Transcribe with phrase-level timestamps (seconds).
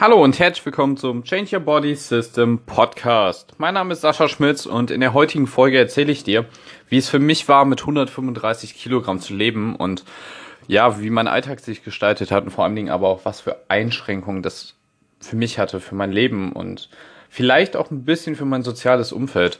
[0.00, 3.52] Hallo und herzlich willkommen zum Change Your Body System Podcast.
[3.58, 6.46] Mein Name ist Sascha Schmitz und in der heutigen Folge erzähle ich dir,
[6.88, 10.06] wie es für mich war, mit 135 Kilogramm zu leben und
[10.66, 13.58] ja, wie mein Alltag sich gestaltet hat und vor allen Dingen aber auch, was für
[13.68, 14.74] Einschränkungen das
[15.20, 16.88] für mich hatte, für mein Leben und
[17.28, 19.58] vielleicht auch ein bisschen für mein soziales Umfeld.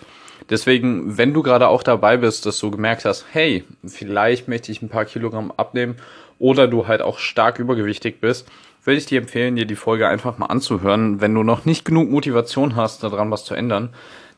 [0.48, 4.80] Deswegen, wenn du gerade auch dabei bist, dass du gemerkt hast, hey, vielleicht möchte ich
[4.80, 5.96] ein paar Kilogramm abnehmen
[6.38, 8.48] oder du halt auch stark übergewichtig bist,
[8.84, 12.10] würde ich dir empfehlen, dir die Folge einfach mal anzuhören, wenn du noch nicht genug
[12.10, 13.91] Motivation hast, daran was zu ändern.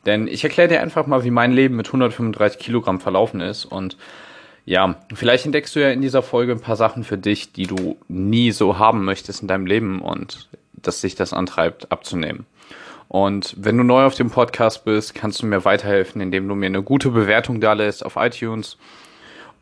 [0.05, 3.65] Denn ich erkläre dir einfach mal, wie mein Leben mit 135 Kilogramm verlaufen ist.
[3.65, 3.97] Und
[4.65, 7.97] ja, vielleicht entdeckst du ja in dieser Folge ein paar Sachen für dich, die du
[8.07, 12.45] nie so haben möchtest in deinem Leben und dass sich das antreibt, abzunehmen.
[13.07, 16.65] Und wenn du neu auf dem Podcast bist, kannst du mir weiterhelfen, indem du mir
[16.65, 18.77] eine gute Bewertung da lässt auf iTunes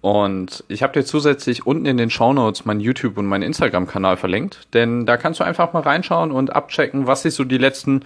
[0.02, 4.18] und ich habe dir zusätzlich unten in den Show Notes meinen YouTube und meinen Instagram-Kanal
[4.18, 8.02] verlinkt, denn da kannst du einfach mal reinschauen und abchecken, was ich so die letzten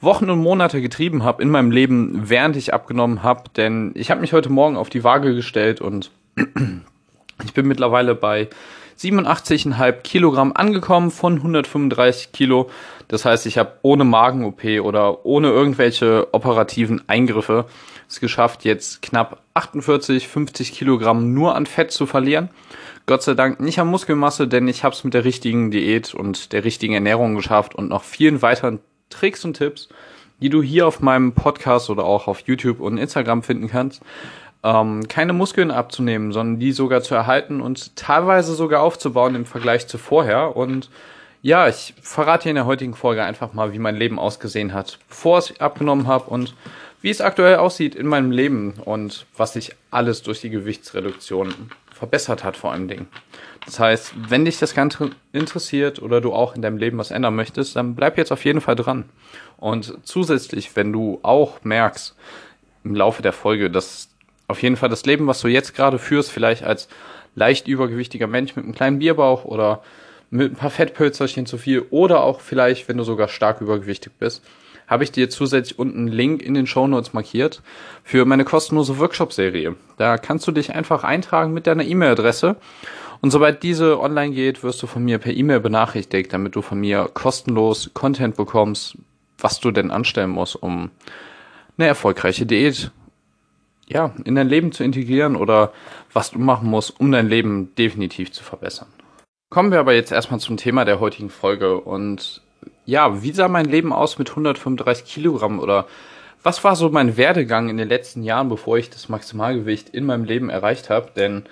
[0.00, 3.44] Wochen und Monate getrieben habe in meinem Leben, während ich abgenommen habe.
[3.56, 6.10] Denn ich habe mich heute Morgen auf die Waage gestellt und
[7.44, 8.48] ich bin mittlerweile bei
[8.98, 12.70] 87,5 Kilogramm angekommen von 135 Kilo.
[13.08, 17.66] Das heißt, ich habe ohne Magen-OP oder ohne irgendwelche operativen Eingriffe
[18.08, 22.50] es geschafft, jetzt knapp 48, 50 Kilogramm nur an Fett zu verlieren.
[23.06, 26.52] Gott sei Dank nicht an Muskelmasse, denn ich habe es mit der richtigen Diät und
[26.52, 29.88] der richtigen Ernährung geschafft und noch vielen weiteren Tricks und Tipps,
[30.40, 34.02] die du hier auf meinem Podcast oder auch auf YouTube und Instagram finden kannst,
[34.62, 39.86] ähm, keine Muskeln abzunehmen, sondern die sogar zu erhalten und teilweise sogar aufzubauen im Vergleich
[39.86, 40.56] zu vorher.
[40.56, 40.90] Und
[41.46, 45.38] ja, ich verrate in der heutigen Folge einfach mal, wie mein Leben ausgesehen hat, bevor
[45.38, 46.56] ich abgenommen habe und
[47.02, 51.54] wie es aktuell aussieht in meinem Leben und was sich alles durch die Gewichtsreduktion
[51.92, 53.06] verbessert hat vor allen Dingen.
[53.64, 57.36] Das heißt, wenn dich das Ganze interessiert oder du auch in deinem Leben was ändern
[57.36, 59.04] möchtest, dann bleib jetzt auf jeden Fall dran.
[59.56, 62.16] Und zusätzlich, wenn du auch merkst
[62.82, 64.08] im Laufe der Folge, dass
[64.48, 66.88] auf jeden Fall das Leben, was du jetzt gerade führst, vielleicht als
[67.36, 69.84] leicht übergewichtiger Mensch mit einem kleinen Bierbauch oder
[70.30, 74.44] mit ein paar Fettpölzerchen zu viel oder auch vielleicht, wenn du sogar stark übergewichtig bist,
[74.86, 77.62] habe ich dir zusätzlich unten einen Link in den Show Notes markiert
[78.04, 79.74] für meine kostenlose Workshop-Serie.
[79.96, 82.56] Da kannst du dich einfach eintragen mit deiner E-Mail-Adresse
[83.20, 86.78] und sobald diese online geht, wirst du von mir per E-Mail benachrichtigt, damit du von
[86.78, 88.96] mir kostenlos Content bekommst,
[89.38, 90.90] was du denn anstellen musst, um
[91.78, 92.90] eine erfolgreiche Diät
[93.88, 95.72] ja, in dein Leben zu integrieren oder
[96.12, 98.88] was du machen musst, um dein Leben definitiv zu verbessern.
[99.56, 102.42] Kommen wir aber jetzt erstmal zum Thema der heutigen Folge und
[102.84, 105.86] ja, wie sah mein Leben aus mit 135 Kilogramm oder
[106.42, 110.24] was war so mein Werdegang in den letzten Jahren, bevor ich das Maximalgewicht in meinem
[110.24, 111.08] Leben erreicht habe?
[111.16, 111.44] Denn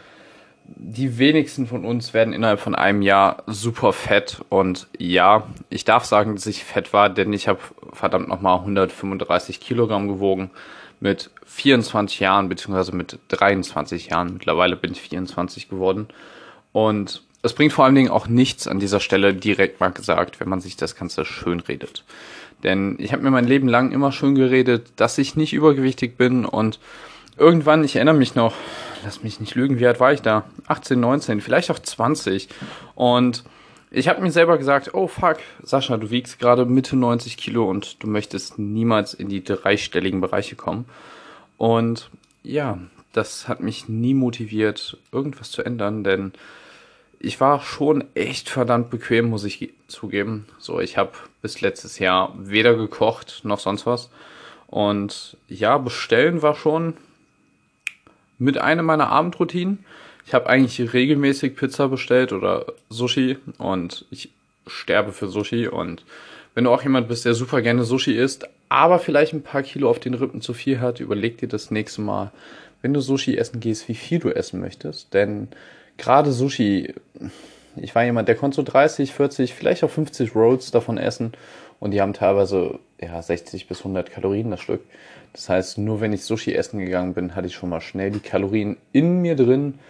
[0.67, 4.43] die wenigsten von uns werden innerhalb von einem Jahr super fett.
[4.51, 7.61] Und ja, ich darf sagen, dass ich fett war, denn ich habe
[7.95, 10.51] verdammt nochmal 135 Kilogramm gewogen
[11.01, 14.35] mit 24 Jahren, beziehungsweise mit 23 Jahren.
[14.35, 16.09] Mittlerweile bin ich 24 geworden.
[16.73, 20.49] Und es bringt vor allen Dingen auch nichts an dieser Stelle direkt mal gesagt, wenn
[20.49, 22.03] man sich das Ganze schön redet.
[22.63, 26.47] Denn ich habe mir mein Leben lang immer schön geredet, dass ich nicht übergewichtig bin
[26.47, 26.81] und
[27.37, 28.55] irgendwann, ich erinnere mich noch,
[29.05, 30.47] lass mich nicht lügen, wie alt war ich da?
[30.69, 32.49] 18, 19, vielleicht auch 20.
[32.95, 33.45] Und
[33.91, 38.03] ich habe mir selber gesagt, oh fuck, Sascha, du wiegst gerade Mitte 90 Kilo und
[38.03, 40.87] du möchtest niemals in die dreistelligen Bereiche kommen.
[41.59, 42.09] Und
[42.43, 42.79] ja,
[43.13, 46.33] das hat mich nie motiviert, irgendwas zu ändern, denn
[47.25, 50.47] ich war schon echt verdammt bequem, muss ich zugeben.
[50.59, 51.13] So, ich habe
[51.43, 54.11] bis letztes Jahr weder gekocht noch sonst was.
[54.67, 56.95] Und ja, bestellen war schon
[58.39, 59.85] mit einer meiner Abendroutinen.
[60.27, 64.31] Ich habe eigentlich regelmäßig Pizza bestellt oder Sushi und ich
[64.67, 65.69] sterbe für Sushi.
[65.69, 66.05] Und
[66.55, 69.89] wenn du auch jemand bist, der super gerne Sushi isst, aber vielleicht ein paar Kilo
[69.89, 72.33] auf den Rippen zu viel hat, überleg dir das nächste Mal,
[72.83, 75.15] wenn du Sushi essen gehst, wie viel du essen möchtest.
[75.15, 75.49] Denn
[75.99, 76.95] gerade Sushi,
[77.77, 81.33] ich war jemand, der konnte so 30, 40, vielleicht auch 50 Rolls davon essen
[81.81, 84.83] und die haben teilweise ja 60 bis 100 Kalorien das Stück.
[85.33, 88.21] Das heißt, nur wenn ich Sushi essen gegangen bin, hatte ich schon mal schnell die
[88.21, 89.81] Kalorien in mir drin,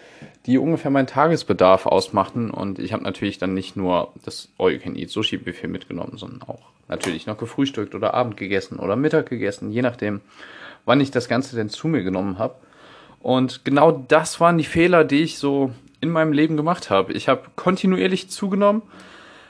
[0.47, 2.49] die ungefähr meinen Tagesbedarf ausmachten.
[2.49, 7.93] Und ich habe natürlich dann nicht nur das All-You-Can-Eat-Sushi-Buffet mitgenommen, sondern auch natürlich noch gefrühstückt
[7.93, 10.21] oder Abend gegessen oder Mittag gegessen, je nachdem,
[10.85, 12.55] wann ich das Ganze denn zu mir genommen habe.
[13.21, 15.71] Und genau das waren die Fehler, die ich so
[16.01, 17.13] in meinem Leben gemacht habe.
[17.13, 18.81] Ich habe kontinuierlich zugenommen,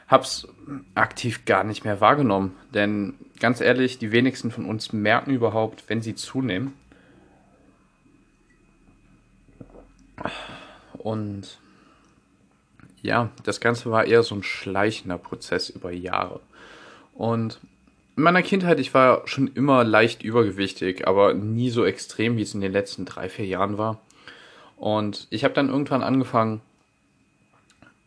[0.07, 0.47] habe es
[0.93, 2.55] aktiv gar nicht mehr wahrgenommen.
[2.73, 6.73] Denn ganz ehrlich, die wenigsten von uns merken überhaupt, wenn sie zunehmen.
[10.97, 11.59] Und
[13.01, 16.39] ja, das Ganze war eher so ein schleichender Prozess über Jahre.
[17.13, 17.59] Und
[18.17, 22.53] in meiner Kindheit, ich war schon immer leicht übergewichtig, aber nie so extrem, wie es
[22.53, 23.99] in den letzten drei, vier Jahren war.
[24.77, 26.61] Und ich habe dann irgendwann angefangen,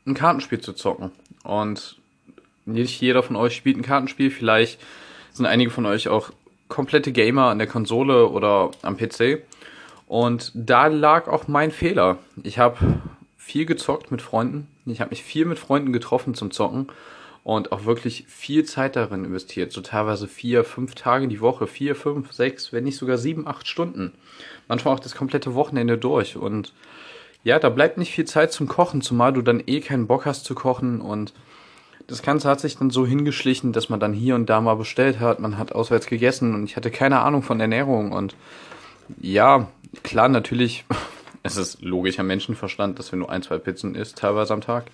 [0.06, 1.12] ein Kartenspiel zu zocken.
[1.42, 1.96] Und
[2.66, 4.30] nicht jeder von euch spielt ein Kartenspiel.
[4.30, 4.80] Vielleicht
[5.32, 6.30] sind einige von euch auch
[6.68, 9.42] komplette Gamer an der Konsole oder am PC.
[10.06, 12.18] Und da lag auch mein Fehler.
[12.42, 13.00] Ich habe
[13.36, 14.68] viel gezockt mit Freunden.
[14.86, 16.88] Ich habe mich viel mit Freunden getroffen zum Zocken
[17.48, 19.72] und auch wirklich viel Zeit darin investiert.
[19.72, 23.66] So teilweise vier, fünf Tage die Woche, vier, fünf, sechs, wenn nicht sogar sieben, acht
[23.66, 24.12] Stunden.
[24.68, 26.36] Manchmal auch das komplette Wochenende durch.
[26.36, 26.74] Und
[27.44, 30.44] ja, da bleibt nicht viel Zeit zum Kochen, zumal du dann eh keinen Bock hast
[30.44, 31.32] zu kochen und
[32.06, 35.18] das Ganze hat sich dann so hingeschlichen, dass man dann hier und da mal bestellt
[35.18, 38.36] hat, man hat auswärts gegessen und ich hatte keine Ahnung von Ernährung und
[39.22, 39.68] ja,
[40.02, 40.84] klar, natürlich,
[41.42, 44.86] es ist logischer Menschenverstand, dass wenn du ein, zwei Pizzen isst, teilweise am Tag,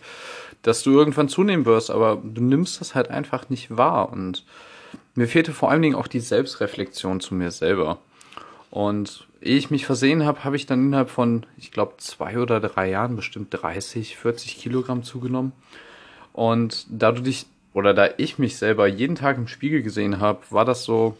[0.62, 4.44] dass du irgendwann zunehmen wirst, aber du nimmst das halt einfach nicht wahr und
[5.14, 7.98] mir fehlte vor allen Dingen auch die Selbstreflexion zu mir selber.
[8.70, 12.60] Und ehe ich mich versehen habe, habe ich dann innerhalb von, ich glaube, zwei oder
[12.60, 15.52] drei Jahren bestimmt 30, 40 Kilogramm zugenommen.
[16.32, 20.40] Und da du dich, oder da ich mich selber jeden Tag im Spiegel gesehen habe,
[20.50, 21.16] war das so,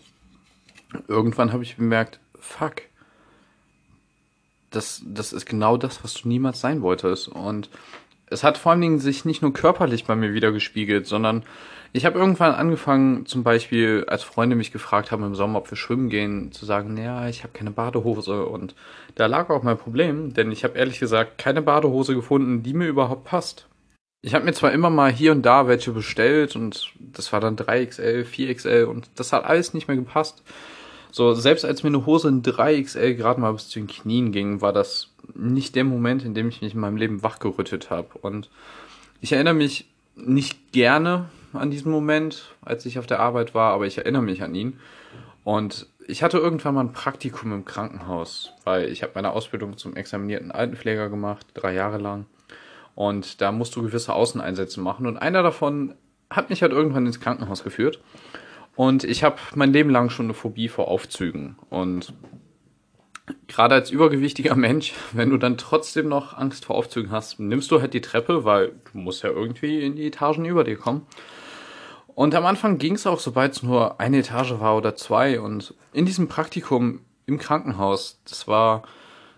[1.06, 2.82] irgendwann habe ich bemerkt, fuck,
[4.74, 7.28] das, das ist genau das, was du niemals sein wolltest.
[7.28, 7.70] Und
[8.26, 11.44] es hat vor allen Dingen sich nicht nur körperlich bei mir wieder gespiegelt, sondern
[11.96, 15.76] ich habe irgendwann angefangen, zum Beispiel, als Freunde mich gefragt haben im Sommer, ob wir
[15.76, 18.46] schwimmen gehen, zu sagen, naja, ich habe keine Badehose.
[18.46, 18.74] Und
[19.14, 22.88] da lag auch mein Problem, denn ich habe ehrlich gesagt keine Badehose gefunden, die mir
[22.88, 23.68] überhaupt passt.
[24.22, 27.56] Ich habe mir zwar immer mal hier und da welche bestellt und das war dann
[27.56, 30.42] 3XL, 4XL und das hat alles nicht mehr gepasst.
[31.14, 34.60] So, selbst als mir eine Hose in 3XL gerade mal bis zu den Knien ging,
[34.60, 38.08] war das nicht der Moment, in dem ich mich in meinem Leben wachgerüttet habe.
[38.20, 38.50] Und
[39.20, 43.86] ich erinnere mich nicht gerne an diesen Moment, als ich auf der Arbeit war, aber
[43.86, 44.80] ich erinnere mich an ihn.
[45.44, 49.94] Und ich hatte irgendwann mal ein Praktikum im Krankenhaus, weil ich habe meine Ausbildung zum
[49.94, 52.26] examinierten Altenpfleger gemacht, drei Jahre lang.
[52.96, 55.06] Und da musst du gewisse Außeneinsätze machen.
[55.06, 55.94] Und einer davon
[56.28, 58.00] hat mich halt irgendwann ins Krankenhaus geführt.
[58.76, 61.56] Und ich habe mein Leben lang schon eine Phobie vor Aufzügen.
[61.70, 62.12] Und
[63.46, 67.80] gerade als übergewichtiger Mensch, wenn du dann trotzdem noch Angst vor Aufzügen hast, nimmst du
[67.80, 71.06] halt die Treppe, weil du musst ja irgendwie in die Etagen über dir kommen.
[72.14, 75.40] Und am Anfang ging es auch, sobald es nur eine Etage war oder zwei.
[75.40, 78.82] Und in diesem Praktikum im Krankenhaus, das war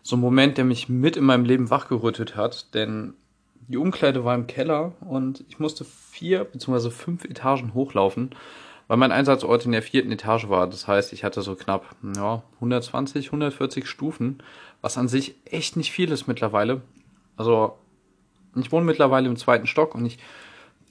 [0.03, 3.15] so ein Moment, der mich mit in meinem Leben wachgerüttet hat, denn
[3.69, 6.91] die Umkleide war im Keller und ich musste vier bzw.
[6.91, 8.31] fünf Etagen hochlaufen
[8.89, 10.67] weil mein Einsatzort in der vierten Etage war.
[10.67, 14.43] Das heißt, ich hatte so knapp ja, 120, 140 Stufen,
[14.81, 16.83] was an sich echt nicht viel ist mittlerweile.
[17.37, 17.77] Also
[18.55, 20.19] ich wohne mittlerweile im zweiten Stock und ich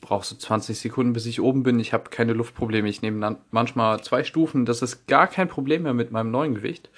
[0.02, 1.80] brauche so 20 Sekunden, bis ich oben bin.
[1.80, 2.88] Ich habe keine Luftprobleme.
[2.90, 4.66] Ich nehme manchmal zwei Stufen.
[4.66, 6.90] Das ist gar kein Problem mehr mit meinem neuen Gewicht.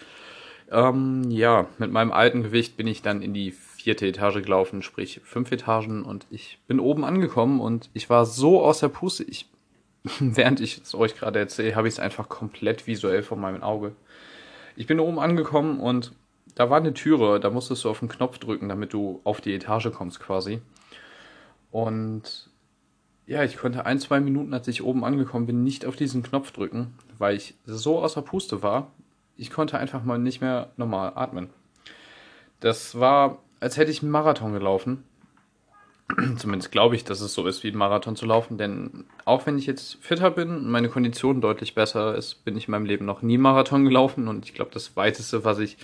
[0.69, 5.21] Ähm, ja, mit meinem alten Gewicht bin ich dann in die vierte Etage gelaufen, sprich
[5.23, 9.23] fünf Etagen und ich bin oben angekommen und ich war so aus der Puste.
[9.23, 9.47] Ich
[10.19, 13.93] während ich es euch gerade erzähle, habe ich es einfach komplett visuell vor meinem Auge.
[14.75, 16.13] Ich bin oben angekommen und
[16.55, 19.53] da war eine Türe, da musstest du auf den Knopf drücken, damit du auf die
[19.53, 20.61] Etage kommst quasi.
[21.71, 22.49] Und
[23.27, 26.51] ja, ich konnte ein, zwei Minuten, als ich oben angekommen bin, nicht auf diesen Knopf
[26.51, 28.91] drücken, weil ich so außer Puste war.
[29.35, 31.49] Ich konnte einfach mal nicht mehr normal atmen.
[32.59, 35.03] Das war, als hätte ich einen Marathon gelaufen.
[36.37, 38.57] Zumindest glaube ich, dass es so ist, wie ein Marathon zu laufen.
[38.57, 42.67] Denn auch wenn ich jetzt fitter bin und meine Kondition deutlich besser ist, bin ich
[42.67, 44.27] in meinem Leben noch nie Marathon gelaufen.
[44.27, 45.77] Und ich glaube, das weiteste, was ich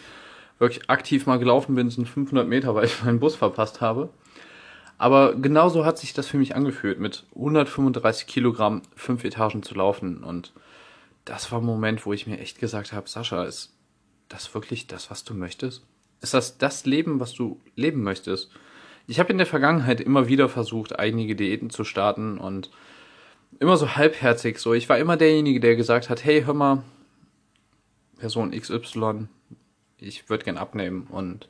[0.60, 4.10] wirklich aktiv mal gelaufen bin, sind 500 Meter, weil ich meinen Bus verpasst habe.
[4.98, 10.24] Aber genauso hat sich das für mich angefühlt, mit 135 Kilogramm fünf Etagen zu laufen.
[10.24, 10.54] Und
[11.26, 13.74] das war ein Moment, wo ich mir echt gesagt habe, Sascha, ist
[14.30, 15.84] das wirklich das, was du möchtest?
[16.22, 18.50] Ist das das Leben, was du leben möchtest?
[19.08, 22.72] Ich habe in der Vergangenheit immer wieder versucht, einige Diäten zu starten und
[23.60, 24.74] immer so halbherzig so.
[24.74, 26.84] Ich war immer derjenige, der gesagt hat, hey, hör mal,
[28.18, 29.28] Person XY,
[29.98, 31.08] ich würde gern abnehmen.
[31.10, 31.50] Und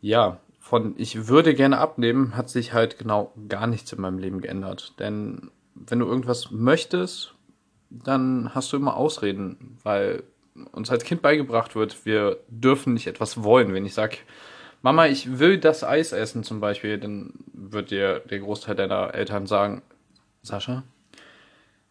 [0.00, 4.40] ja, von ich würde gerne abnehmen, hat sich halt genau gar nichts in meinem Leben
[4.40, 4.94] geändert.
[4.98, 7.34] Denn wenn du irgendwas möchtest,
[7.90, 10.22] dann hast du immer Ausreden, weil
[10.72, 13.74] uns als Kind beigebracht wird, wir dürfen nicht etwas wollen.
[13.74, 14.18] Wenn ich sage,
[14.84, 19.46] Mama, ich will das Eis essen zum Beispiel, dann wird dir der Großteil deiner Eltern
[19.46, 19.80] sagen,
[20.42, 20.82] Sascha,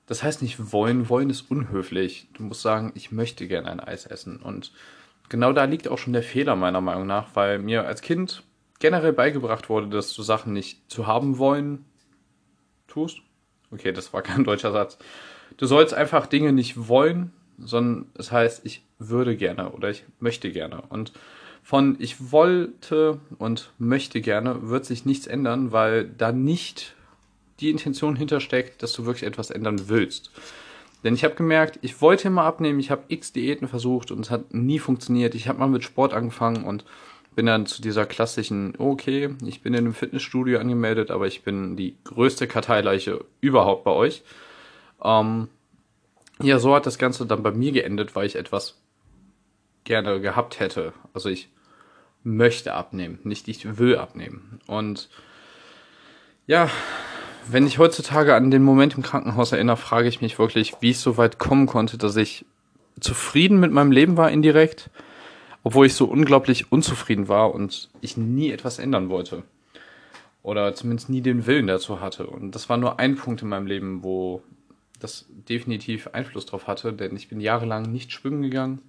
[0.05, 2.27] das heißt nicht wollen, wollen ist unhöflich.
[2.33, 4.37] Du musst sagen, ich möchte gerne ein Eis essen.
[4.37, 4.73] Und
[5.27, 8.43] genau da liegt auch schon der Fehler meiner Meinung nach, weil mir als Kind
[8.77, 11.85] generell beigebracht wurde, dass du Sachen nicht zu haben wollen
[12.87, 13.21] tust.
[13.71, 14.99] Okay, das war kein deutscher Satz.
[15.57, 20.51] Du sollst einfach Dinge nicht wollen, sondern es heißt, ich würde gerne oder ich möchte
[20.51, 20.83] gerne.
[20.89, 21.11] Und
[21.63, 26.93] von ich wollte und möchte gerne wird sich nichts ändern, weil da nicht
[27.61, 30.31] die Intention hintersteckt, dass du wirklich etwas ändern willst.
[31.03, 34.31] Denn ich habe gemerkt, ich wollte immer abnehmen, ich habe x Diäten versucht und es
[34.31, 35.35] hat nie funktioniert.
[35.35, 36.85] Ich habe mal mit Sport angefangen und
[37.35, 41.75] bin dann zu dieser klassischen, okay, ich bin in einem Fitnessstudio angemeldet, aber ich bin
[41.75, 44.23] die größte Karteileiche überhaupt bei euch.
[45.03, 45.47] Ähm,
[46.41, 48.82] ja, so hat das Ganze dann bei mir geendet, weil ich etwas
[49.83, 50.93] gerne gehabt hätte.
[51.13, 51.49] Also ich
[52.23, 54.59] möchte abnehmen, nicht ich will abnehmen.
[54.67, 55.09] Und
[56.47, 56.69] ja,
[57.47, 61.01] wenn ich heutzutage an den Moment im Krankenhaus erinnere, frage ich mich wirklich, wie es
[61.01, 62.45] so weit kommen konnte, dass ich
[62.99, 64.89] zufrieden mit meinem Leben war indirekt,
[65.63, 69.43] obwohl ich so unglaublich unzufrieden war und ich nie etwas ändern wollte.
[70.41, 72.27] Oder zumindest nie den Willen dazu hatte.
[72.27, 74.43] Und das war nur ein Punkt in meinem Leben, wo
[74.99, 78.79] das definitiv Einfluss drauf hatte, denn ich bin jahrelang nicht schwimmen gegangen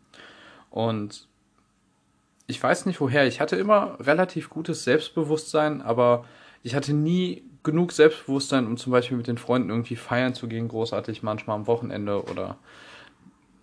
[0.74, 1.28] und
[2.48, 3.28] ich weiß nicht woher.
[3.28, 6.24] Ich hatte immer relativ gutes Selbstbewusstsein, aber
[6.64, 10.66] ich hatte nie genug Selbstbewusstsein, um zum Beispiel mit den Freunden irgendwie feiern zu gehen,
[10.66, 12.58] großartig manchmal am Wochenende oder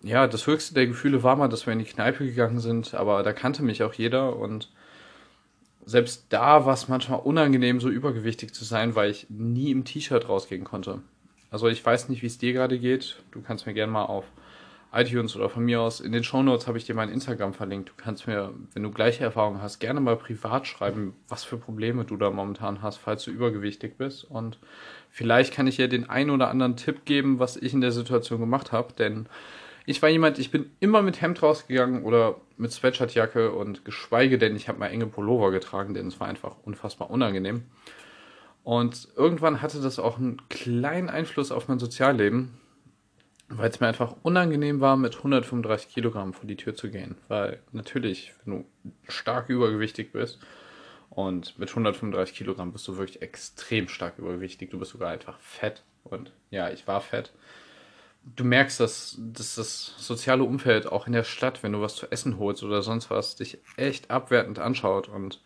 [0.02, 3.22] ja, das höchste der Gefühle war mal, dass wir in die Kneipe gegangen sind, aber
[3.22, 4.72] da kannte mich auch jeder und
[5.84, 10.30] selbst da war es manchmal unangenehm, so übergewichtig zu sein, weil ich nie im T-Shirt
[10.30, 11.02] rausgehen konnte.
[11.50, 13.22] Also ich weiß nicht, wie es dir gerade geht.
[13.32, 14.24] Du kannst mir gerne mal auf
[14.92, 17.88] iTunes oder von mir aus in den Shownotes habe ich dir mein Instagram verlinkt.
[17.88, 22.04] Du kannst mir, wenn du gleiche Erfahrungen hast, gerne mal privat schreiben, was für Probleme
[22.04, 24.24] du da momentan hast, falls du übergewichtig bist.
[24.24, 24.58] Und
[25.08, 28.38] vielleicht kann ich dir den einen oder anderen Tipp geben, was ich in der Situation
[28.38, 28.92] gemacht habe.
[28.92, 29.26] Denn
[29.86, 34.54] ich war jemand, ich bin immer mit Hemd rausgegangen oder mit Sweatshirtjacke und geschweige denn,
[34.56, 37.62] ich habe mal enge Pullover getragen, denn es war einfach unfassbar unangenehm.
[38.62, 42.60] Und irgendwann hatte das auch einen kleinen Einfluss auf mein Sozialleben
[43.58, 47.16] weil es mir einfach unangenehm war, mit 135 Kilogramm vor die Tür zu gehen.
[47.28, 48.64] Weil natürlich, wenn du
[49.08, 50.38] stark übergewichtig bist
[51.10, 55.82] und mit 135 Kilogramm bist du wirklich extrem stark übergewichtig, du bist sogar einfach fett.
[56.04, 57.32] Und ja, ich war fett.
[58.24, 62.10] Du merkst, dass, dass das soziale Umfeld auch in der Stadt, wenn du was zu
[62.10, 65.40] essen holst oder sonst was, dich echt abwertend anschaut und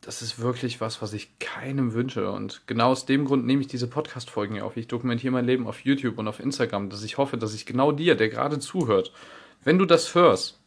[0.00, 2.30] das ist wirklich was, was ich keinem wünsche.
[2.30, 4.76] Und genau aus dem Grund nehme ich diese Podcast-Folgen auf.
[4.76, 7.92] Ich dokumentiere mein Leben auf YouTube und auf Instagram, dass ich hoffe, dass ich genau
[7.92, 9.12] dir, der gerade zuhört,
[9.64, 10.60] wenn du das hörst,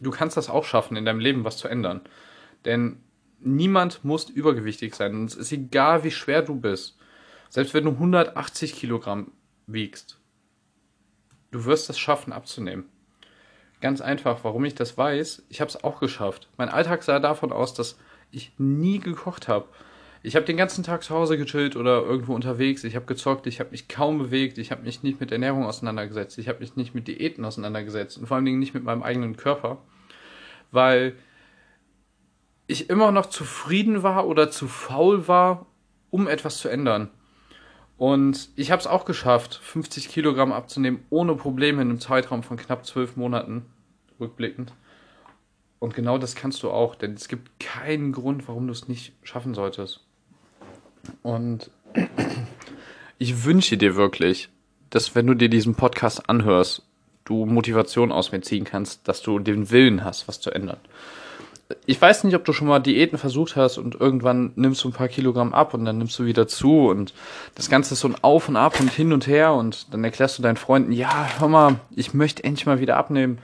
[0.00, 2.00] du kannst das auch schaffen, in deinem Leben was zu ändern.
[2.64, 3.00] Denn
[3.38, 5.14] niemand muss übergewichtig sein.
[5.14, 6.96] Und es ist egal, wie schwer du bist.
[7.48, 9.32] Selbst wenn du 180 Kilogramm
[9.66, 10.18] wiegst,
[11.50, 12.84] du wirst es schaffen, abzunehmen.
[13.80, 16.48] Ganz einfach, warum ich das weiß, ich habe es auch geschafft.
[16.56, 17.98] Mein Alltag sah davon aus, dass
[18.30, 19.66] ich nie gekocht habe.
[20.22, 22.84] Ich habe den ganzen Tag zu Hause gechillt oder irgendwo unterwegs.
[22.84, 26.38] Ich habe gezockt, ich habe mich kaum bewegt, ich habe mich nicht mit Ernährung auseinandergesetzt,
[26.38, 29.36] ich habe mich nicht mit Diäten auseinandergesetzt und vor allen Dingen nicht mit meinem eigenen
[29.36, 29.78] Körper,
[30.70, 31.16] weil
[32.66, 35.66] ich immer noch zufrieden war oder zu faul war,
[36.10, 37.10] um etwas zu ändern.
[37.96, 42.56] Und ich habe es auch geschafft, 50 Kilogramm abzunehmen, ohne Probleme in einem Zeitraum von
[42.56, 43.66] knapp zwölf Monaten,
[44.18, 44.72] rückblickend.
[45.80, 49.14] Und genau das kannst du auch, denn es gibt keinen Grund, warum du es nicht
[49.22, 50.00] schaffen solltest.
[51.22, 51.70] Und
[53.18, 54.50] ich wünsche dir wirklich,
[54.90, 56.82] dass wenn du dir diesen Podcast anhörst,
[57.24, 60.78] du Motivation aus mir ziehen kannst, dass du den Willen hast, was zu ändern.
[61.86, 64.92] Ich weiß nicht, ob du schon mal Diäten versucht hast und irgendwann nimmst du ein
[64.92, 67.14] paar Kilogramm ab und dann nimmst du wieder zu und
[67.54, 70.36] das Ganze ist so ein Auf und Ab und hin und her und dann erklärst
[70.36, 73.38] du deinen Freunden, ja, hör mal, ich möchte endlich mal wieder abnehmen.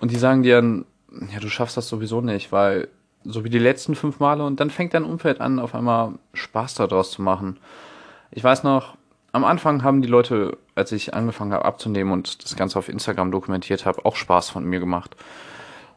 [0.00, 0.86] Und die sagen dir dann,
[1.32, 2.88] ja, du schaffst das sowieso nicht, weil
[3.24, 6.74] so wie die letzten fünf Male und dann fängt dein Umfeld an, auf einmal Spaß
[6.74, 7.58] daraus zu machen.
[8.30, 8.96] Ich weiß noch,
[9.32, 13.30] am Anfang haben die Leute, als ich angefangen habe abzunehmen und das Ganze auf Instagram
[13.30, 15.16] dokumentiert habe, auch Spaß von mir gemacht.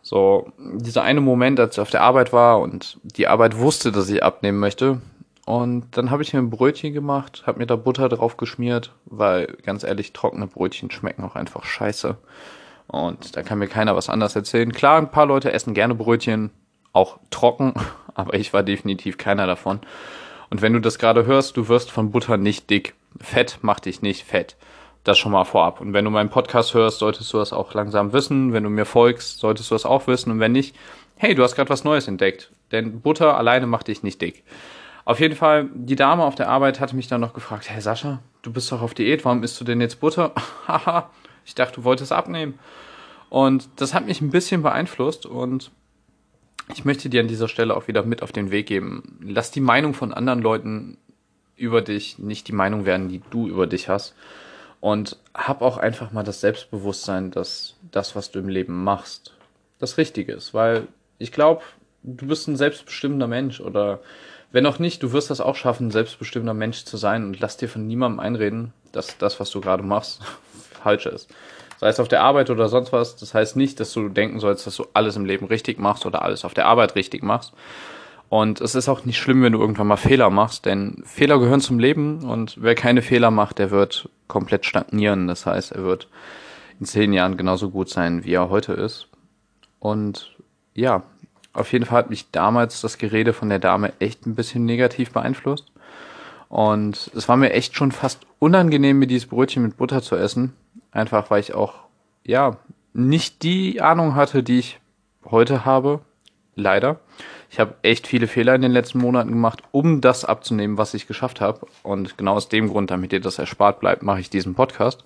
[0.02, 4.10] So, dieser eine Moment, als ich auf der Arbeit war und die Arbeit wusste, dass
[4.10, 5.02] ich abnehmen möchte.
[5.46, 9.58] Und dann habe ich mir ein Brötchen gemacht, habe mir da Butter drauf geschmiert, weil
[9.64, 12.18] ganz ehrlich, trockene Brötchen schmecken auch einfach scheiße.
[12.88, 14.72] Und da kann mir keiner was anderes erzählen.
[14.72, 16.52] Klar, ein paar Leute essen gerne Brötchen,
[16.92, 17.74] auch trocken,
[18.16, 19.80] aber ich war definitiv keiner davon.
[20.50, 22.94] Und wenn du das gerade hörst, du wirst von Butter nicht dick.
[23.20, 24.56] Fett macht dich nicht fett.
[25.04, 25.82] Das schon mal vorab.
[25.82, 28.54] Und wenn du meinen Podcast hörst, solltest du das auch langsam wissen.
[28.54, 30.32] Wenn du mir folgst, solltest du das auch wissen.
[30.32, 30.76] Und wenn nicht,
[31.18, 32.52] hey, du hast gerade was Neues entdeckt.
[32.72, 34.44] Denn Butter alleine macht dich nicht dick.
[35.06, 38.20] Auf jeden Fall, die Dame auf der Arbeit hatte mich dann noch gefragt, hey Sascha,
[38.42, 40.32] du bist doch auf Diät, warum isst du denn jetzt Butter?
[40.68, 41.10] Haha,
[41.46, 42.60] ich dachte, du wolltest abnehmen.
[43.30, 45.72] Und das hat mich ein bisschen beeinflusst und
[46.72, 49.20] ich möchte dir an dieser Stelle auch wieder mit auf den Weg geben.
[49.22, 50.98] Lass die Meinung von anderen Leuten
[51.56, 54.16] über dich nicht die Meinung werden, die du über dich hast.
[54.80, 59.34] Und hab auch einfach mal das Selbstbewusstsein, dass das, was du im Leben machst,
[59.80, 60.54] das Richtige ist.
[60.54, 60.88] Weil
[61.20, 61.64] ich glaube,
[62.04, 64.02] du bist ein selbstbestimmender Mensch oder
[64.52, 67.58] wenn auch nicht, du wirst das auch schaffen, ein selbstbestimmter Mensch zu sein und lass
[67.58, 70.22] dir von niemandem einreden, dass das, was du gerade machst,
[70.84, 71.30] falsch ist.
[71.80, 73.16] Sei es auf der Arbeit oder sonst was.
[73.16, 76.22] Das heißt nicht, dass du denken sollst, dass du alles im Leben richtig machst oder
[76.22, 77.54] alles auf der Arbeit richtig machst.
[78.30, 81.62] Und es ist auch nicht schlimm, wenn du irgendwann mal Fehler machst, denn Fehler gehören
[81.62, 85.28] zum Leben und wer keine Fehler macht, der wird komplett stagnieren.
[85.28, 86.08] Das heißt, er wird
[86.80, 89.08] in zehn Jahren genauso gut sein, wie er heute ist.
[89.80, 90.36] Und
[90.74, 91.04] ja,
[91.54, 95.12] auf jeden Fall hat mich damals das Gerede von der Dame echt ein bisschen negativ
[95.12, 95.72] beeinflusst.
[96.50, 100.54] Und es war mir echt schon fast unangenehm, mir dieses Brötchen mit Butter zu essen.
[100.94, 101.74] Einfach weil ich auch,
[102.24, 102.58] ja,
[102.94, 104.80] nicht die Ahnung hatte, die ich
[105.26, 106.02] heute habe.
[106.56, 107.00] Leider.
[107.50, 111.08] Ich habe echt viele Fehler in den letzten Monaten gemacht, um das abzunehmen, was ich
[111.08, 111.66] geschafft habe.
[111.82, 115.04] Und genau aus dem Grund, damit dir das erspart bleibt, mache ich diesen Podcast.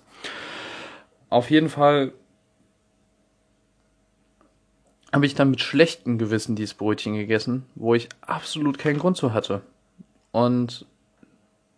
[1.30, 2.12] Auf jeden Fall
[5.10, 9.32] habe ich dann mit schlechtem Gewissen dieses Brötchen gegessen, wo ich absolut keinen Grund zu
[9.32, 9.62] hatte.
[10.32, 10.84] Und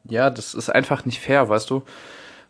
[0.05, 1.83] ja, das ist einfach nicht fair, weißt du?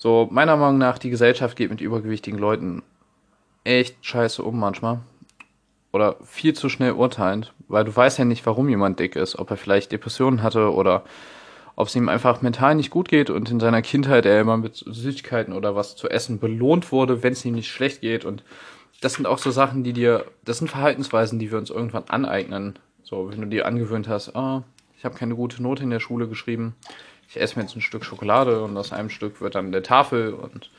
[0.02, 2.82] So, meiner Meinung nach, die Gesellschaft geht mit übergewichtigen Leuten
[3.64, 5.00] echt scheiße um manchmal.
[5.92, 9.50] Oder viel zu schnell urteilend, weil du weißt ja nicht, warum jemand dick ist, ob
[9.50, 11.04] er vielleicht Depressionen hatte oder
[11.76, 14.76] ob es ihm einfach mental nicht gut geht und in seiner Kindheit er immer mit
[14.76, 18.24] Süßigkeiten oder was zu essen belohnt wurde, wenn es ihm nicht schlecht geht.
[18.24, 18.42] Und
[19.02, 22.78] das sind auch so Sachen, die dir, das sind Verhaltensweisen, die wir uns irgendwann aneignen.
[23.02, 24.62] So, wenn du dir angewöhnt hast, ah,
[24.96, 26.74] ich habe keine gute Note in der Schule geschrieben,
[27.30, 30.34] ich esse mir jetzt ein Stück Schokolade und aus einem Stück wird dann der Tafel
[30.34, 30.70] und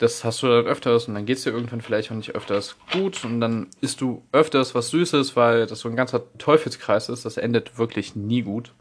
[0.00, 3.24] das hast du dann öfters und dann geht's dir irgendwann vielleicht auch nicht öfters gut
[3.24, 7.24] und dann isst du öfters was Süßes, weil das so ein ganzer Teufelskreis ist.
[7.24, 8.72] Das endet wirklich nie gut.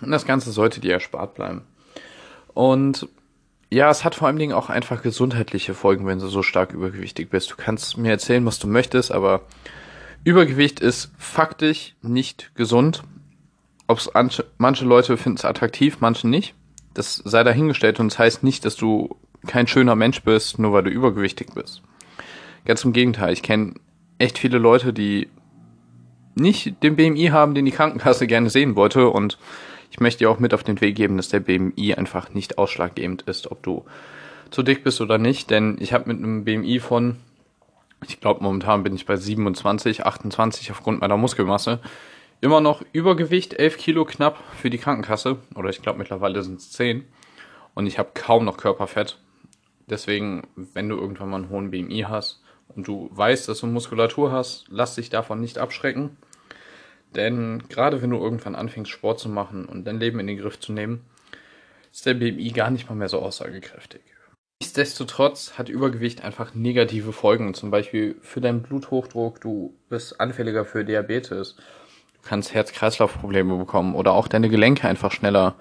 [0.00, 1.62] Und das Ganze sollte dir erspart bleiben.
[2.54, 3.08] Und
[3.70, 7.28] ja, es hat vor allen Dingen auch einfach gesundheitliche Folgen, wenn du so stark übergewichtig
[7.28, 7.50] bist.
[7.50, 9.42] Du kannst mir erzählen, was du möchtest, aber
[10.24, 13.02] Übergewicht ist faktisch nicht gesund.
[13.86, 14.10] Ob's
[14.58, 16.54] manche Leute finden es attraktiv, manche nicht.
[16.94, 20.84] Das sei dahingestellt und das heißt nicht, dass du kein schöner Mensch bist, nur weil
[20.84, 21.82] du übergewichtig bist.
[22.64, 23.74] Ganz im Gegenteil, ich kenne
[24.18, 25.28] echt viele Leute, die
[26.34, 29.38] nicht den BMI haben, den die Krankenkasse gerne sehen wollte und
[29.90, 33.22] ich möchte dir auch mit auf den Weg geben, dass der BMI einfach nicht ausschlaggebend
[33.22, 33.84] ist, ob du
[34.50, 37.16] zu dick bist oder nicht, denn ich habe mit einem BMI von,
[38.06, 41.80] ich glaube momentan bin ich bei 27, 28 aufgrund meiner Muskelmasse,
[42.40, 45.38] immer noch Übergewicht, 11 Kilo knapp für die Krankenkasse.
[45.54, 47.04] Oder ich glaube mittlerweile sind es 10
[47.74, 49.18] und ich habe kaum noch Körperfett.
[49.88, 54.32] Deswegen, wenn du irgendwann mal einen hohen BMI hast und du weißt, dass du Muskulatur
[54.32, 56.16] hast, lass dich davon nicht abschrecken.
[57.14, 60.58] Denn gerade wenn du irgendwann anfängst, Sport zu machen und dein Leben in den Griff
[60.58, 61.04] zu nehmen,
[61.92, 64.02] ist der BMI gar nicht mal mehr so aussagekräftig.
[64.60, 70.84] Nichtsdestotrotz hat Übergewicht einfach negative Folgen, zum Beispiel für deinen Bluthochdruck, du bist anfälliger für
[70.84, 71.56] Diabetes,
[72.26, 75.54] kannst Herz-Kreislauf-Probleme bekommen oder auch deine Gelenke einfach schneller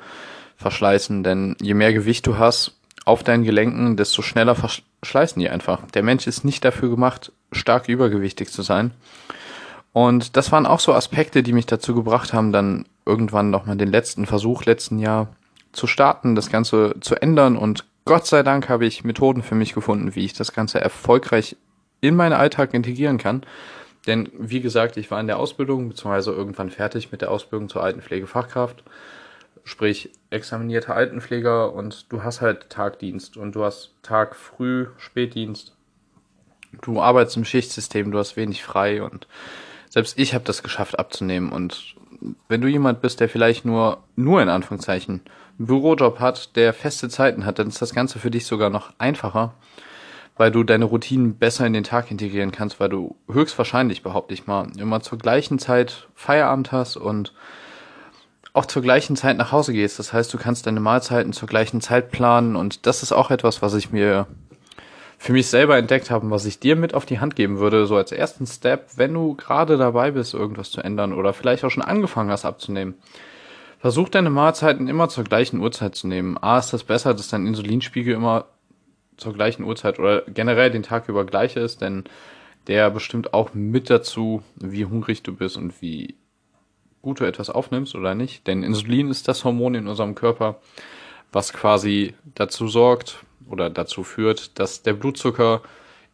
[0.58, 5.86] verschleißen, denn je mehr Gewicht du hast, auf deinen Gelenken, desto schneller verschleißen die einfach.
[5.94, 8.92] Der Mensch ist nicht dafür gemacht, stark übergewichtig zu sein.
[9.94, 13.92] Und das waren auch so Aspekte, die mich dazu gebracht haben, dann irgendwann nochmal den
[13.92, 15.30] letzten Versuch letzten Jahr
[15.72, 17.56] zu starten, das Ganze zu ändern.
[17.56, 21.56] Und Gott sei Dank habe ich Methoden für mich gefunden, wie ich das Ganze erfolgreich
[22.02, 23.44] in meinen Alltag integrieren kann.
[24.08, 27.84] Denn wie gesagt, ich war in der Ausbildung, beziehungsweise irgendwann fertig mit der Ausbildung zur
[27.84, 28.84] Altenpflegefachkraft
[29.66, 35.76] sprich examinierter Altenpfleger und du hast halt Tagdienst und du hast Tag früh, Spätdienst.
[36.82, 39.28] Du arbeitest im Schichtsystem, du hast wenig frei und
[39.90, 41.52] selbst ich habe das geschafft abzunehmen.
[41.52, 41.96] Und
[42.48, 45.22] wenn du jemand bist, der vielleicht nur nur in Anführungszeichen
[45.58, 48.94] einen Bürojob hat, der feste Zeiten hat, dann ist das Ganze für dich sogar noch
[49.00, 49.56] einfacher,
[50.38, 54.48] weil du deine Routinen besser in den Tag integrieren kannst, weil du höchstwahrscheinlich, behaupte ich
[54.48, 57.34] mal, immer zur gleichen Zeit Feierabend hast und
[58.54, 60.00] auch zur gleichen Zeit nach Hause gehst.
[60.00, 63.62] Das heißt, du kannst deine Mahlzeiten zur gleichen Zeit planen und das ist auch etwas,
[63.62, 64.28] was ich mir
[65.18, 67.96] für mich selber entdeckt habe, was ich dir mit auf die Hand geben würde, so
[67.96, 71.84] als ersten Step, wenn du gerade dabei bist, irgendwas zu ändern oder vielleicht auch schon
[71.84, 72.96] angefangen hast abzunehmen.
[73.80, 76.38] Versuch deine Mahlzeiten immer zur gleichen Uhrzeit zu nehmen.
[76.42, 78.46] A ist das besser, dass dein Insulinspiegel immer
[79.18, 82.04] zur gleichen Uhrzeit oder generell den Tag über gleich ist, denn
[82.68, 86.16] der bestimmt auch mit dazu, wie hungrig du bist und wie
[87.02, 88.48] gut du etwas aufnimmst oder nicht.
[88.48, 90.60] Denn Insulin ist das Hormon in unserem Körper,
[91.32, 95.62] was quasi dazu sorgt oder dazu führt, dass der Blutzucker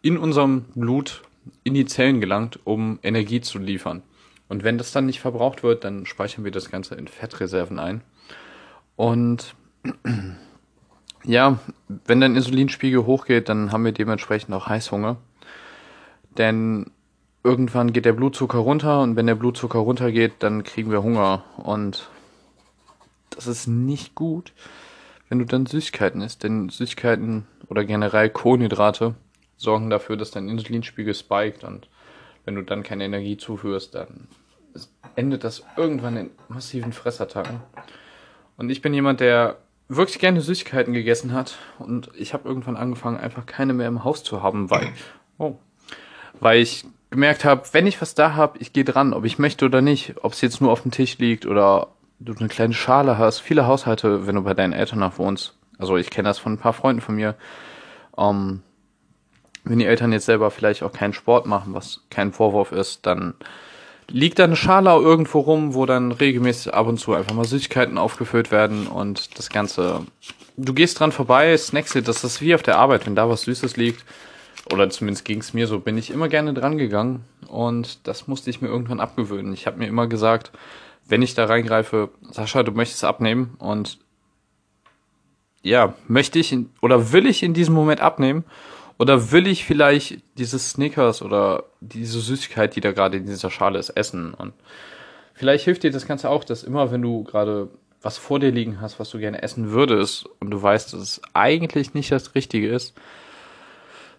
[0.02, 1.22] in unserem Blut
[1.64, 4.04] in die Zellen gelangt, um Energie zu liefern.
[4.50, 8.02] Und wenn das dann nicht verbraucht wird, dann speichern wir das Ganze in Fettreserven ein.
[8.98, 9.56] Und
[11.24, 11.60] ja,
[12.06, 15.18] wenn dein Insulinspiegel hochgeht, dann haben wir dementsprechend auch Heißhunger.
[16.38, 16.92] Denn
[17.44, 21.44] irgendwann geht der Blutzucker runter und wenn der Blutzucker runtergeht, dann kriegen wir Hunger.
[21.58, 22.10] Und
[23.30, 24.54] das ist nicht gut,
[25.30, 26.44] wenn du dann Süßigkeiten isst.
[26.44, 29.16] Denn Süßigkeiten oder generell Kohlenhydrate
[29.58, 31.64] sorgen dafür, dass dein Insulinspiegel spiked.
[31.64, 31.90] Und
[32.46, 34.28] wenn du dann keine Energie zuführst, dann
[35.16, 37.60] endet das irgendwann in massiven Fressattacken.
[38.58, 39.58] Und ich bin jemand, der
[39.96, 41.58] wirklich gerne Süßigkeiten gegessen hat.
[41.80, 44.90] Und ich habe irgendwann angefangen, einfach keine mehr im Haus zu haben, weil,
[45.38, 45.56] oh,
[46.40, 49.66] weil ich gemerkt habe, wenn ich was da habe, ich gehe dran, ob ich möchte
[49.66, 53.18] oder nicht, ob es jetzt nur auf dem Tisch liegt oder du eine kleine Schale
[53.18, 53.40] hast.
[53.40, 56.58] Viele Haushalte, wenn du bei deinen Eltern nach wohnst, also ich kenne das von ein
[56.58, 57.36] paar Freunden von mir,
[58.18, 58.62] ähm,
[59.64, 63.36] wenn die Eltern jetzt selber vielleicht auch keinen Sport machen, was kein Vorwurf ist, dann
[64.12, 67.98] liegt da eine Schale irgendwo rum, wo dann regelmäßig ab und zu einfach mal Süßigkeiten
[67.98, 70.06] aufgefüllt werden und das Ganze.
[70.58, 73.44] Du gehst dran vorbei, snackst dir, das ist wie auf der Arbeit, wenn da was
[73.44, 74.06] Süßes liegt,
[74.72, 78.50] oder zumindest ging es mir so, bin ich immer gerne dran gegangen und das musste
[78.50, 79.54] ich mir irgendwann abgewöhnen.
[79.54, 80.52] Ich habe mir immer gesagt,
[81.08, 83.98] wenn ich da reingreife, Sascha, du möchtest abnehmen und
[85.64, 88.44] ja, möchte ich in, oder will ich in diesem Moment abnehmen
[89.02, 93.80] oder will ich vielleicht diese Snickers oder diese Süßigkeit, die da gerade in dieser Schale
[93.80, 94.36] ist, essen?
[94.36, 94.54] Und
[95.34, 97.70] vielleicht hilft dir das Ganze auch, dass immer, wenn du gerade
[98.04, 101.22] was vor dir liegen hast, was du gerne essen würdest und du weißt, dass es
[101.34, 102.94] eigentlich nicht das Richtige ist,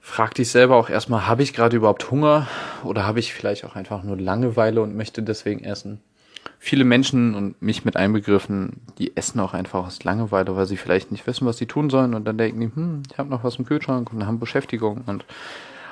[0.01, 2.49] frag dich selber auch erstmal, habe ich gerade überhaupt Hunger
[2.83, 6.01] oder habe ich vielleicht auch einfach nur Langeweile und möchte deswegen essen?
[6.65, 11.11] Viele Menschen und mich mit einbegriffen, die essen auch einfach aus Langeweile, weil sie vielleicht
[11.11, 13.57] nicht wissen, was sie tun sollen und dann denken die, hm, ich habe noch was
[13.57, 15.25] im Kühlschrank und haben Beschäftigung und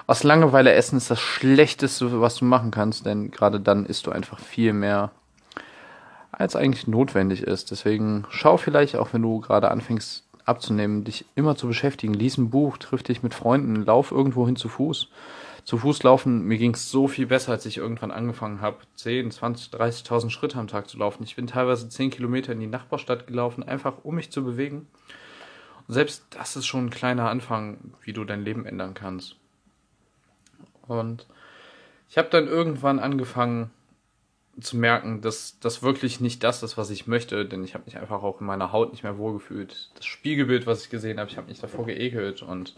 [0.07, 4.13] aus Langeweile essen ist das Schlechteste, was du machen kannst, denn gerade dann isst du
[4.13, 5.11] einfach viel mehr,
[6.31, 7.73] als eigentlich notwendig ist.
[7.73, 12.15] Deswegen schau vielleicht auch, wenn du gerade anfängst abzunehmen, dich immer zu beschäftigen.
[12.15, 15.09] Lies ein Buch, triff dich mit Freunden, lauf irgendwo hin zu Fuß
[15.65, 19.31] zu Fuß laufen, mir ging es so viel besser, als ich irgendwann angefangen habe, 10,
[19.31, 21.23] 20, 30.000 Schritte am Tag zu laufen.
[21.23, 24.89] Ich bin teilweise 10 Kilometer in die Nachbarstadt gelaufen, einfach um mich zu bewegen.
[25.87, 29.37] Und selbst das ist schon ein kleiner Anfang, wie du dein Leben ändern kannst.
[30.87, 31.27] Und
[32.09, 33.71] ich habe dann irgendwann angefangen
[34.61, 37.97] zu merken, dass das wirklich nicht das ist, was ich möchte, denn ich habe mich
[37.97, 39.91] einfach auch in meiner Haut nicht mehr wohlgefühlt.
[39.95, 42.75] Das Spiegelbild, was ich gesehen habe, ich habe mich davor geekelt und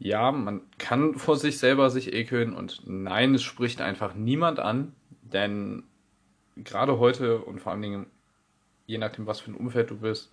[0.00, 4.94] ja, man kann vor sich selber sich ekeln und nein, es spricht einfach niemand an,
[5.22, 5.84] denn
[6.56, 8.06] gerade heute und vor allen Dingen
[8.90, 10.32] je nachdem, was für ein Umfeld du bist,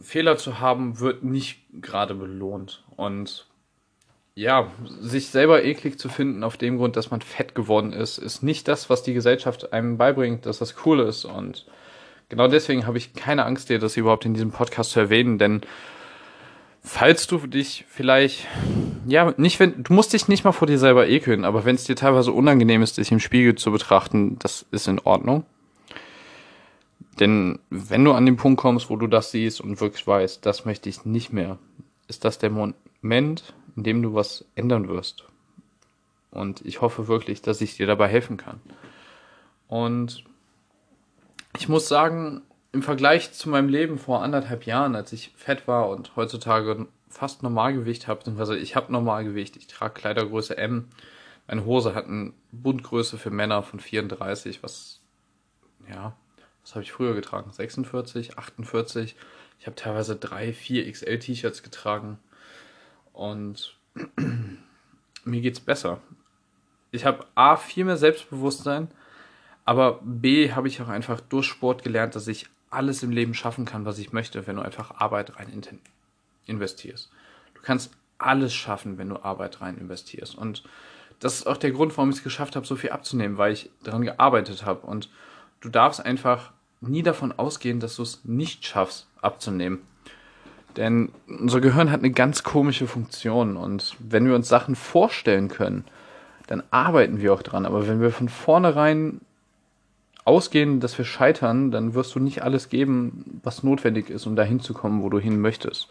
[0.00, 2.82] Fehler zu haben, wird nicht gerade belohnt.
[2.96, 3.46] Und
[4.34, 8.42] ja, sich selber eklig zu finden auf dem Grund, dass man fett geworden ist, ist
[8.42, 11.24] nicht das, was die Gesellschaft einem beibringt, dass das cool ist.
[11.24, 11.66] Und
[12.28, 15.60] genau deswegen habe ich keine Angst, dir das überhaupt in diesem Podcast zu erwähnen, denn
[16.82, 18.46] falls du dich vielleicht,
[19.06, 21.84] ja, nicht wenn, du musst dich nicht mal vor dir selber ekeln, aber wenn es
[21.84, 25.44] dir teilweise unangenehm ist, dich im Spiegel zu betrachten, das ist in Ordnung.
[27.20, 30.64] Denn wenn du an den Punkt kommst, wo du das siehst und wirklich weißt, das
[30.64, 31.58] möchte ich nicht mehr,
[32.08, 35.24] ist das der Moment, in dem du was ändern wirst.
[36.30, 38.60] Und ich hoffe wirklich, dass ich dir dabei helfen kann.
[39.68, 40.24] Und
[41.58, 42.42] ich muss sagen,
[42.72, 47.42] im Vergleich zu meinem Leben vor anderthalb Jahren, als ich fett war und heutzutage fast
[47.42, 50.88] Normalgewicht habe, beziehungsweise ich habe Normalgewicht, ich trage Kleidergröße M.
[51.46, 55.00] Meine Hose hat eine Bundgröße für Männer von 34, was,
[55.88, 56.16] ja,
[56.62, 57.52] was habe ich früher getragen?
[57.52, 59.16] 46, 48.
[59.58, 62.18] Ich habe teilweise drei, vier XL-T-Shirts getragen
[63.12, 63.76] und
[65.24, 66.00] mir geht's besser.
[66.90, 68.88] Ich habe A, viel mehr Selbstbewusstsein,
[69.64, 73.64] aber B, habe ich auch einfach durch Sport gelernt, dass ich alles im Leben schaffen
[73.64, 75.62] kann, was ich möchte, wenn du einfach Arbeit rein
[76.46, 77.10] investierst.
[77.54, 80.36] Du kannst alles schaffen, wenn du Arbeit rein investierst.
[80.36, 80.64] Und
[81.20, 83.70] das ist auch der Grund, warum ich es geschafft habe, so viel abzunehmen, weil ich
[83.82, 84.86] daran gearbeitet habe.
[84.86, 85.08] Und
[85.60, 89.80] du darfst einfach nie davon ausgehen, dass du es nicht schaffst, abzunehmen.
[90.76, 93.56] Denn unser Gehirn hat eine ganz komische Funktion.
[93.56, 95.84] Und wenn wir uns Sachen vorstellen können,
[96.46, 97.66] dann arbeiten wir auch dran.
[97.66, 99.20] Aber wenn wir von vornherein
[100.24, 104.60] ausgehen, dass wir scheitern, dann wirst du nicht alles geben, was notwendig ist, um dahin
[104.60, 105.88] zu kommen, wo du hin möchtest.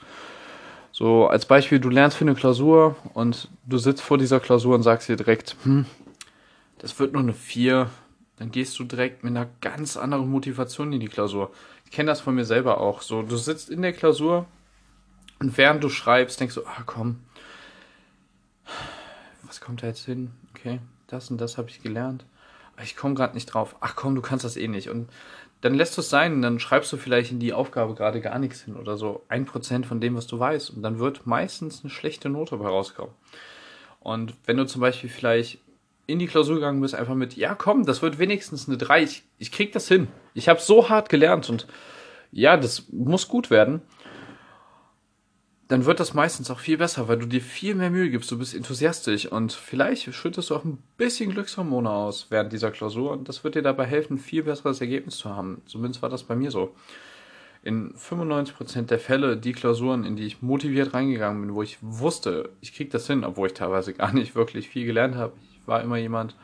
[0.91, 4.84] So als Beispiel, du lernst für eine Klausur und du sitzt vor dieser Klausur und
[4.84, 5.86] sagst dir direkt, hm,
[6.80, 7.89] das wird nur eine 4.
[8.38, 11.52] Dann gehst du direkt mit einer ganz anderen Motivation in die Klausur.
[11.86, 13.02] Ich kenne das von mir selber auch.
[13.02, 14.46] So, du sitzt in der Klausur
[15.39, 17.20] und während du schreibst, denkst du, ah komm,
[19.44, 20.32] was kommt da jetzt hin?
[20.52, 22.26] Okay, das und das habe ich gelernt
[22.84, 23.76] ich komme gerade nicht drauf.
[23.80, 24.89] Ach komm, du kannst das eh nicht.
[24.89, 25.10] Und
[25.62, 28.63] dann lässt du es sein dann schreibst du vielleicht in die Aufgabe gerade gar nichts
[28.63, 30.72] hin oder so ein Prozent von dem, was du weißt.
[30.72, 33.13] Und dann wird meistens eine schlechte Note dabei rauskommen.
[34.00, 35.60] Und wenn du zum Beispiel vielleicht
[36.08, 39.24] in die Klausur gegangen bist, einfach mit, ja komm, das wird wenigstens eine 3, ich,
[39.38, 40.08] ich krieg das hin.
[40.34, 41.67] Ich habe so hart gelernt und
[42.32, 43.82] ja, das muss gut werden
[45.72, 48.38] dann wird das meistens auch viel besser, weil du dir viel mehr Mühe gibst, du
[48.38, 53.30] bist enthusiastisch und vielleicht schüttest du auch ein bisschen Glückshormone aus während dieser Klausur und
[53.30, 55.62] das wird dir dabei helfen, ein viel besseres Ergebnis zu haben.
[55.68, 56.76] Zumindest war das bei mir so.
[57.64, 62.50] In 95% der Fälle die Klausuren, in die ich motiviert reingegangen bin, wo ich wusste,
[62.60, 65.32] ich krieg das hin, obwohl ich teilweise gar nicht wirklich viel gelernt habe.
[65.54, 66.36] Ich war immer jemand,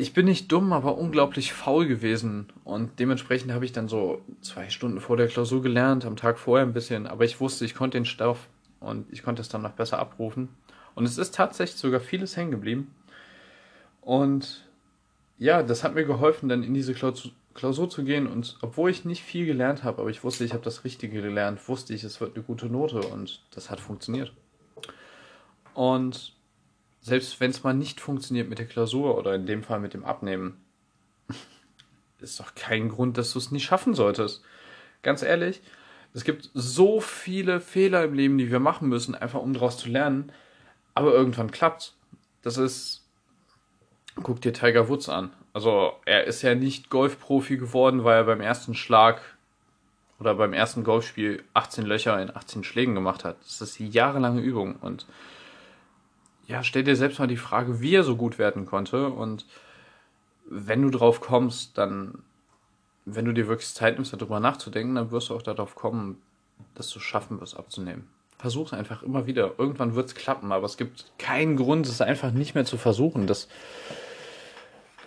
[0.00, 2.46] ich bin nicht dumm, aber unglaublich faul gewesen.
[2.64, 6.66] Und dementsprechend habe ich dann so zwei Stunden vor der Klausur gelernt, am Tag vorher
[6.66, 7.06] ein bisschen.
[7.06, 8.48] Aber ich wusste, ich konnte den Stoff
[8.80, 10.48] und ich konnte es dann noch besser abrufen.
[10.94, 12.94] Und es ist tatsächlich sogar vieles hängen geblieben.
[14.00, 14.66] Und
[15.36, 18.26] ja, das hat mir geholfen, dann in diese Klausur zu gehen.
[18.26, 21.68] Und obwohl ich nicht viel gelernt habe, aber ich wusste, ich habe das Richtige gelernt,
[21.68, 23.00] wusste ich, es wird eine gute Note.
[23.00, 24.32] Und das hat funktioniert.
[25.74, 26.39] Und
[27.00, 30.04] selbst wenn es mal nicht funktioniert mit der Klausur oder in dem Fall mit dem
[30.04, 30.60] Abnehmen,
[32.20, 34.42] ist doch kein Grund, dass du es nicht schaffen solltest.
[35.02, 35.62] Ganz ehrlich,
[36.12, 39.88] es gibt so viele Fehler im Leben, die wir machen müssen, einfach um daraus zu
[39.88, 40.32] lernen.
[40.94, 41.94] Aber irgendwann klappt.
[42.42, 43.06] Das ist.
[44.22, 45.30] Guck dir Tiger Woods an.
[45.52, 49.20] Also, er ist ja nicht Golfprofi geworden, weil er beim ersten Schlag
[50.18, 53.36] oder beim ersten Golfspiel 18 Löcher in 18 Schlägen gemacht hat.
[53.40, 55.06] Das ist jahrelange Übung und
[56.50, 59.08] ja, stell dir selbst mal die Frage, wie er so gut werden konnte.
[59.08, 59.46] Und
[60.46, 62.24] wenn du drauf kommst, dann,
[63.04, 66.20] wenn du dir wirklich Zeit nimmst, darüber nachzudenken, dann wirst du auch darauf kommen,
[66.74, 68.08] dass du schaffen wirst, abzunehmen.
[68.36, 69.52] Versuch einfach immer wieder.
[69.58, 73.28] Irgendwann wird es klappen, aber es gibt keinen Grund, es einfach nicht mehr zu versuchen.
[73.28, 73.46] Das,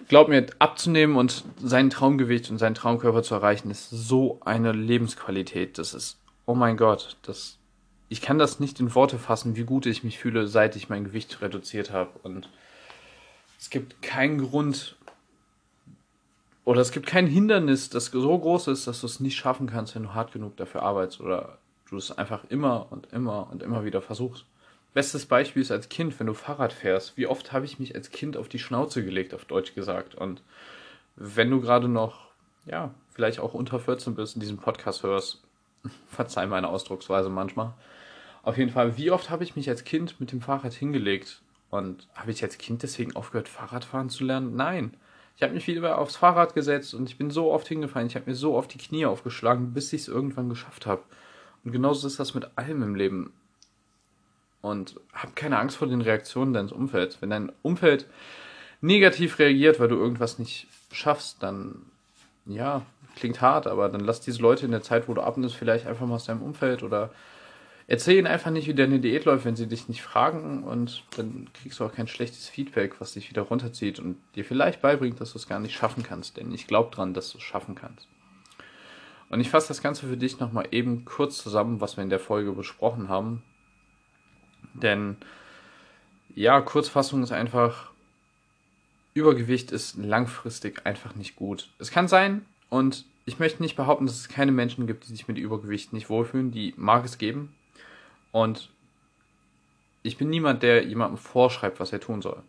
[0.07, 5.77] glaub mir, abzunehmen und sein Traumgewicht und seinen Traumkörper zu erreichen, ist so eine Lebensqualität.
[5.77, 7.57] Das ist, oh mein Gott, das
[8.13, 11.03] ich kann das nicht in Worte fassen, wie gut ich mich fühle, seit ich mein
[11.03, 12.11] Gewicht reduziert habe.
[12.21, 12.47] Und
[13.59, 14.95] es gibt keinen Grund
[16.63, 19.95] oder es gibt kein Hindernis, das so groß ist, dass du es nicht schaffen kannst,
[19.95, 21.57] wenn du hart genug dafür arbeitest oder
[21.89, 24.45] du es einfach immer und immer und immer wieder versuchst.
[24.93, 27.17] Bestes Beispiel ist als Kind, wenn du Fahrrad fährst.
[27.17, 30.13] Wie oft habe ich mich als Kind auf die Schnauze gelegt, auf Deutsch gesagt.
[30.13, 30.43] Und
[31.15, 32.27] wenn du gerade noch,
[32.67, 35.41] ja, vielleicht auch unter 14 bist und diesen Podcast hörst,
[36.09, 37.73] verzeih meine Ausdrucksweise manchmal,
[38.43, 41.41] auf jeden Fall, wie oft habe ich mich als Kind mit dem Fahrrad hingelegt?
[41.69, 44.55] Und habe ich als Kind deswegen aufgehört, Fahrradfahren zu lernen?
[44.55, 44.93] Nein.
[45.35, 48.07] Ich habe mich wieder aufs Fahrrad gesetzt und ich bin so oft hingefallen.
[48.07, 51.01] Ich habe mir so oft die Knie aufgeschlagen, bis ich es irgendwann geschafft habe.
[51.63, 53.33] Und genauso ist das mit allem im Leben.
[54.61, 57.21] Und hab keine Angst vor den Reaktionen deines Umfelds.
[57.21, 58.07] Wenn dein Umfeld
[58.81, 61.81] negativ reagiert, weil du irgendwas nicht schaffst, dann
[62.45, 65.87] ja, klingt hart, aber dann lass diese Leute in der Zeit, wo du abnimmst, vielleicht
[65.87, 67.09] einfach mal aus deinem Umfeld oder
[67.93, 71.47] Erzähl ihnen einfach nicht, wie deine Diät läuft, wenn sie dich nicht fragen und dann
[71.53, 75.33] kriegst du auch kein schlechtes Feedback, was dich wieder runterzieht und dir vielleicht beibringt, dass
[75.33, 78.07] du es gar nicht schaffen kannst, denn ich glaube dran, dass du es schaffen kannst.
[79.29, 82.19] Und ich fasse das Ganze für dich nochmal eben kurz zusammen, was wir in der
[82.19, 83.43] Folge besprochen haben.
[84.73, 85.17] Denn
[86.33, 87.91] ja, Kurzfassung ist einfach,
[89.13, 91.69] Übergewicht ist langfristig einfach nicht gut.
[91.77, 95.27] Es kann sein, und ich möchte nicht behaupten, dass es keine Menschen gibt, die sich
[95.27, 96.49] mit Übergewicht nicht wohlfühlen.
[96.49, 97.53] Die mag es geben.
[98.33, 98.69] Und
[100.01, 102.43] ich bin niemand, der jemandem vorschreibt, was er tun soll.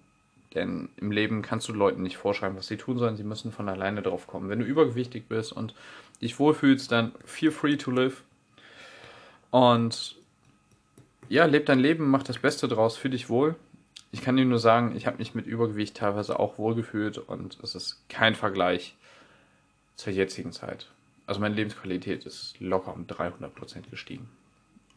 [0.54, 3.16] Denn im Leben kannst du Leuten nicht vorschreiben, was sie tun sollen.
[3.16, 4.48] Sie müssen von alleine drauf kommen.
[4.48, 5.74] Wenn du übergewichtig bist und
[6.22, 8.22] dich wohlfühlst, dann feel free to live.
[9.50, 10.16] Und
[11.28, 13.54] ja, leb dein Leben, mach das Beste draus, fühl dich wohl.
[14.10, 17.74] Ich kann dir nur sagen, ich habe mich mit Übergewicht teilweise auch wohlgefühlt und es
[17.74, 18.96] ist kein Vergleich
[19.96, 20.88] zur jetzigen Zeit.
[21.26, 24.28] Also meine Lebensqualität ist locker um 300% gestiegen.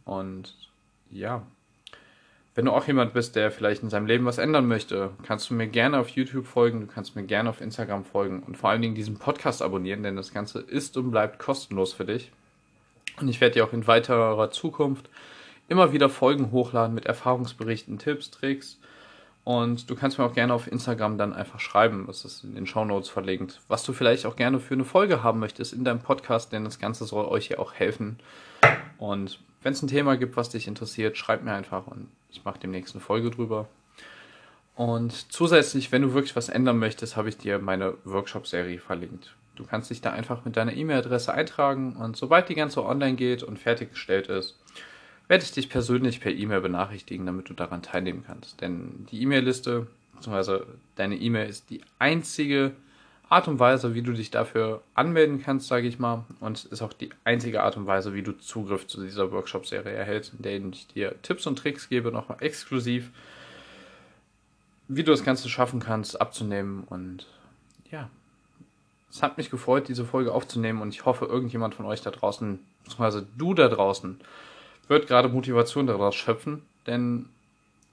[0.05, 0.55] Und
[1.11, 1.43] ja,
[2.57, 5.53] wenn du auch jemand bist, der vielleicht in seinem Leben was ändern möchte, kannst du
[5.53, 8.81] mir gerne auf YouTube folgen, du kannst mir gerne auf Instagram folgen und vor allen
[8.81, 12.31] Dingen diesen Podcast abonnieren, denn das Ganze ist und bleibt kostenlos für dich.
[13.21, 15.07] Und ich werde dir auch in weiterer Zukunft
[15.67, 18.79] immer wieder Folgen hochladen mit Erfahrungsberichten, Tipps, Tricks.
[19.43, 22.65] Und du kannst mir auch gerne auf Instagram dann einfach schreiben, das ist in den
[22.65, 26.51] Show verlinkt, was du vielleicht auch gerne für eine Folge haben möchtest in deinem Podcast,
[26.51, 28.17] denn das Ganze soll euch ja auch helfen.
[28.97, 32.59] Und wenn es ein Thema gibt, was dich interessiert, schreib mir einfach und ich mache
[32.59, 33.67] demnächst eine Folge drüber.
[34.75, 39.33] Und zusätzlich, wenn du wirklich was ändern möchtest, habe ich dir meine Workshop-Serie verlinkt.
[39.55, 43.41] Du kannst dich da einfach mit deiner E-Mail-Adresse eintragen und sobald die ganze online geht
[43.41, 44.55] und fertiggestellt ist,
[45.27, 48.61] werde ich dich persönlich per E-Mail benachrichtigen, damit du daran teilnehmen kannst.
[48.61, 52.73] Denn die E-Mail-Liste, beziehungsweise deine E-Mail ist die einzige
[53.29, 56.25] Art und Weise, wie du dich dafür anmelden kannst, sage ich mal.
[56.39, 60.33] Und ist auch die einzige Art und Weise, wie du Zugriff zu dieser Workshop-Serie erhältst,
[60.33, 63.11] in der ich dir Tipps und Tricks gebe, nochmal exklusiv,
[64.87, 66.85] wie du das Ganze schaffen kannst, abzunehmen.
[66.89, 67.27] Und
[67.91, 68.09] ja,
[69.11, 72.59] es hat mich gefreut, diese Folge aufzunehmen und ich hoffe, irgendjemand von euch da draußen,
[72.83, 74.19] beziehungsweise du da draußen,
[74.87, 77.27] wird gerade Motivation daraus schöpfen, denn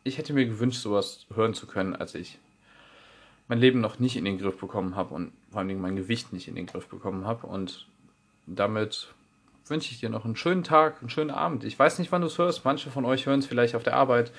[0.04, 2.38] ich hätte mir gewünscht, sowas hören zu können, als ich
[3.48, 6.32] mein Leben noch nicht in den Griff bekommen habe und vor allen Dingen mein Gewicht
[6.32, 7.46] nicht in den Griff bekommen habe.
[7.46, 7.86] Und
[8.46, 9.08] damit
[9.66, 11.64] wünsche ich dir noch einen schönen Tag, einen schönen Abend.
[11.64, 12.64] Ich weiß nicht, wann du es hörst.
[12.64, 14.32] Manche von euch hören es vielleicht auf der Arbeit,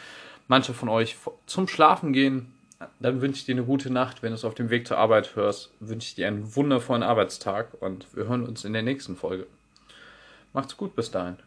[0.47, 1.15] manche von euch
[1.45, 2.51] zum Schlafen gehen.
[2.99, 4.21] Dann wünsche ich dir eine gute Nacht.
[4.21, 7.69] Wenn du es auf dem Weg zur Arbeit hörst, wünsche ich dir einen wundervollen Arbeitstag
[7.79, 9.47] und wir hören uns in der nächsten Folge.
[10.53, 11.37] Macht's gut bis dahin.